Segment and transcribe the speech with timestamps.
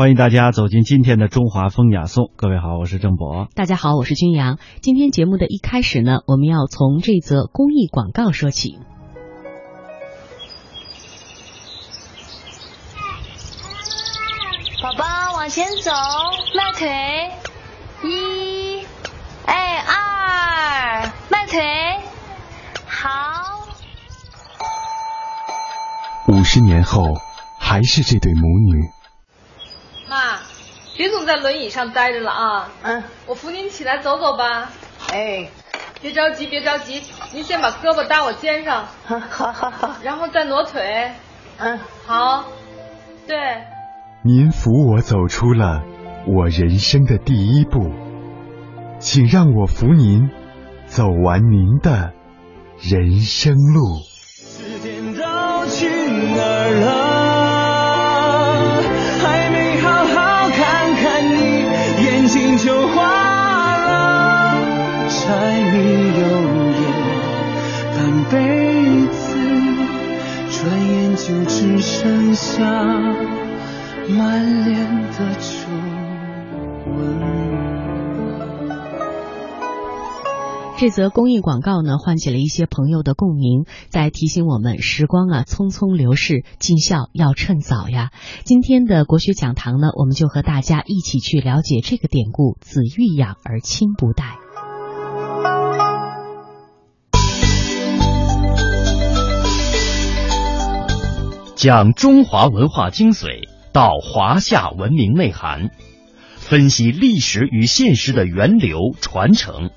[0.00, 2.30] 欢迎大家走进今天的中华风雅颂。
[2.36, 3.48] 各位好，我是郑博。
[3.54, 4.56] 大家好，我是君阳。
[4.80, 8.78] 今天节目的一开始呢，我们要从这则公益广告说起。
[14.82, 15.04] 宝宝
[15.36, 15.92] 往前走，
[16.56, 17.30] 迈腿，
[18.02, 18.82] 一，
[19.44, 21.60] 哎二，迈腿，
[22.86, 23.68] 好。
[26.26, 27.02] 五十年后，
[27.58, 28.88] 还是这对母女。
[31.00, 32.68] 妈，别总在轮椅上待着了啊！
[32.82, 34.70] 嗯，我扶您起来走走吧。
[35.10, 35.48] 哎，
[36.02, 38.84] 别着急，别着急，您先把胳膊搭我肩上。
[39.08, 39.96] 好好好。
[40.02, 41.12] 然后再挪腿。
[41.56, 42.44] 嗯，好。
[43.26, 43.38] 对。
[44.22, 45.80] 您扶我走出了
[46.26, 47.90] 我人生的第一步，
[48.98, 50.28] 请让我扶您
[50.84, 52.12] 走完您的
[52.78, 54.00] 人生路。
[54.36, 55.88] 时间都去
[56.36, 56.99] 哪儿了？
[70.90, 72.64] 眼就只剩下
[74.08, 75.68] 满脸的皱
[76.90, 77.20] 纹。
[80.78, 88.10] 这则公益广告呢，唤起了一些朋友的共鸣，在提醒我们：时光啊，匆匆流逝，尽孝要趁早呀。
[88.44, 94.38] 今天的国学讲堂呢，我们就和大家一起去了解这个典故：子欲养而亲不待。
[101.60, 105.68] 讲中华文化精髓，道华夏文明内涵，
[106.36, 109.68] 分析历史与现实的源流传承。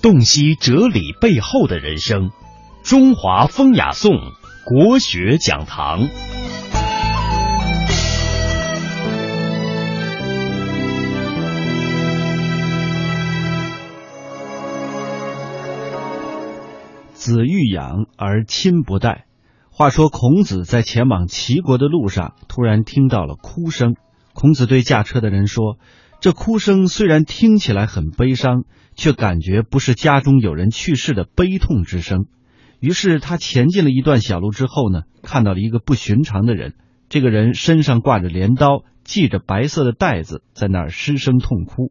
[0.00, 2.30] 洞悉哲理背后的人生，
[2.82, 4.14] 中华风雅颂
[4.64, 6.08] 国学讲堂。
[17.12, 19.26] 子欲养而亲不待。
[19.74, 23.96] 话说孔子在前往齐国的路上，突然听到了哭声。
[24.34, 25.78] 孔子对驾车的人说。
[26.20, 28.62] 这哭声虽然听起来很悲伤，
[28.94, 32.26] 却感觉不是家中有人去世的悲痛之声。
[32.78, 36.74] 于是他前进了一段小路之后呢，看到了一个不寻常的人。
[37.08, 41.90] 这个人身上挂着镰刀，系着白色的带子，在那儿失声痛哭。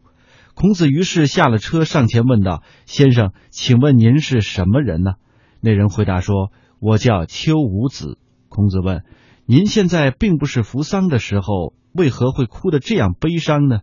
[0.54, 5.16] 孔子于是下了车，上前问道：“先生，请问您是什么人呢？”
[5.60, 8.18] 那人回答说：“我叫丘吾子。”
[8.50, 9.04] 孔子问
[9.48, 13.80] ：“您现在并不是扶丧的时候，为何会哭得这样悲伤呢？”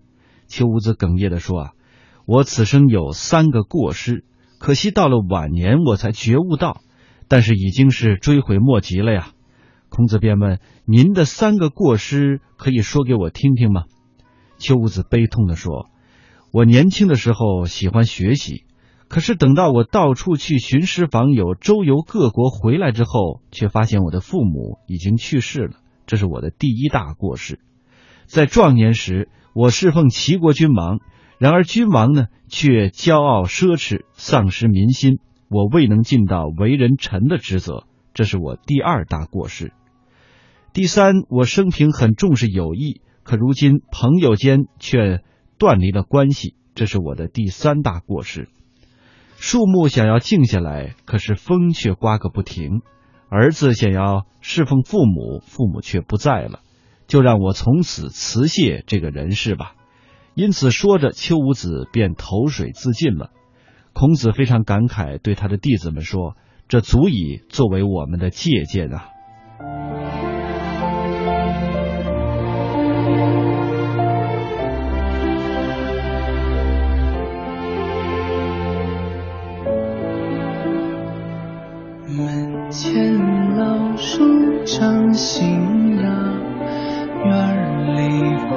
[0.48, 1.70] 邱无子哽咽的说：“啊，
[2.26, 4.24] 我此生有三个过失，
[4.58, 6.82] 可惜到了晚年我才觉悟到，
[7.28, 9.28] 但是已经是追悔莫及了呀。”
[9.90, 13.84] 孔子便问：“您的三个过失可以说给我听听吗？”
[14.58, 15.86] 邱无子悲痛的说
[16.52, 18.64] ：“我年轻的时候喜欢学习，
[19.08, 25.76] 可是等到我到处去寻师访友、周游各国回来之后，却发现我的父母已经去世了，
[26.06, 27.58] 这是我的第一大过失。
[28.26, 31.00] 在壮年时。”我侍奉齐国君王，
[31.38, 35.18] 然而君王呢却骄傲奢侈，丧失民心，
[35.48, 39.72] 我未能尽到为人臣的职责，这是我第二大过失。
[40.72, 45.24] 第三，我生平很重视友谊，可如今朋友间却
[45.58, 48.48] 断离了关系，这是我的第三大过失。
[49.40, 52.80] 树木想要静下来，可是风却刮个不停；
[53.30, 56.60] 儿子想要侍奉父母，父母却不在了。
[57.06, 59.74] 就让我从此辞谢这个人世吧。
[60.34, 63.30] 因此说着，邱武子便投水自尽了。
[63.94, 66.36] 孔子非常感慨，对他的弟子们说
[66.68, 69.08] ：“这足以作为我们的借鉴啊。”
[82.28, 84.22] 门前老树
[84.66, 86.02] 长新芽。
[87.24, 88.54] 院里枯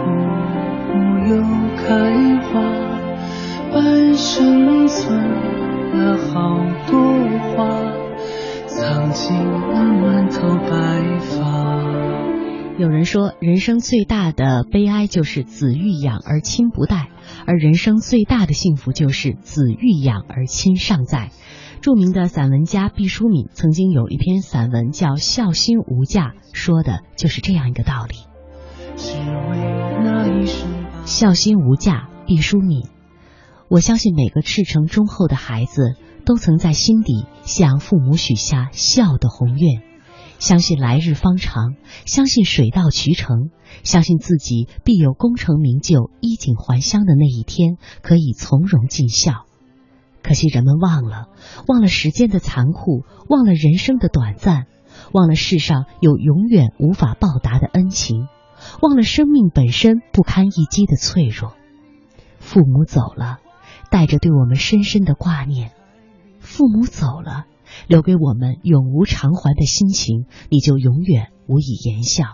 [0.91, 0.99] 木
[1.29, 1.41] 又
[1.78, 1.87] 开
[2.47, 2.59] 花，
[3.72, 5.17] 半生存
[5.93, 6.57] 了好
[6.91, 6.99] 多
[7.55, 7.69] 话，
[8.67, 11.40] 藏进了满头白发。
[12.78, 17.07] 有人说，人生最大的悲哀就是子欲养而亲不待，
[17.46, 21.29] 而人生最大的幸福就是子欲养而亲尚在。
[21.81, 28.17] 著名的散文家毕淑敏曾经有一篇散文叫《孝心无价》，说的就是这样一个道理。
[31.05, 32.83] 孝心无价，毕淑敏。
[33.67, 39.81] 我相信每个赤诚忠厚的孩子都曾在心底向父母许下孝的宏愿，
[40.37, 41.73] 相信来日方长，
[42.05, 43.49] 相信水到渠成，
[43.84, 49.45] 相信自己必有功成名就、衣锦还乡的那一天，可以从容尽孝。
[50.23, 51.29] 可惜人们忘了，
[51.68, 54.68] 忘了时间的残酷，忘了人生的短暂，
[55.12, 58.28] 忘了世上有永远无法报答的恩情，
[58.82, 61.53] 忘了生命本身不堪一击的脆弱。
[62.40, 63.40] 父母走了，
[63.90, 65.70] 带着对我们深深的挂念；
[66.40, 67.46] 父母走了，
[67.88, 72.26] 留给我们永无偿还的心情，你就永远无以言笑。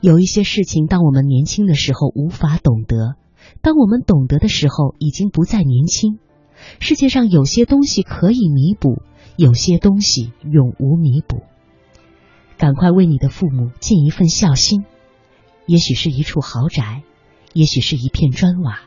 [0.00, 3.16] 有一些事情，当我们年轻的时候无法懂得，
[3.62, 6.18] 当我们懂得的时候，已经不再年轻。
[6.78, 9.02] 世界上有些东西可以弥补，
[9.36, 11.42] 有些东西永无弥补。
[12.56, 14.84] 赶快为你的父母尽一份孝心，
[15.66, 17.02] 也许是一处豪宅，
[17.54, 18.80] 也许是一片砖瓦，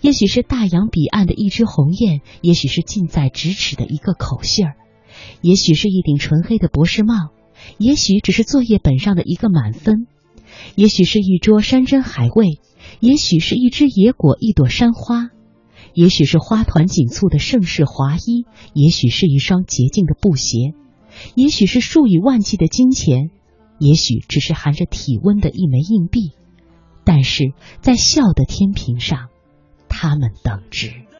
[0.00, 4.74] 也许是大洋彼岸的一只鸿雁，也许是近在咫尺的一个口信儿，
[5.40, 7.14] 也许是一顶纯黑的博士帽，
[7.78, 10.06] 也许只是作业本上的一个满分，
[10.74, 12.58] 也许是一桌山珍海味，
[12.98, 15.30] 也许是一只野果，一朵山花。
[15.94, 18.44] 也许是花团锦簇的盛世华衣，
[18.74, 20.74] 也许是一双洁净的布鞋，
[21.36, 23.30] 也许是数以万计的金钱，
[23.78, 26.32] 也许只是含着体温的一枚硬币，
[27.04, 29.28] 但是在笑的天平上，
[29.88, 31.04] 他们等值。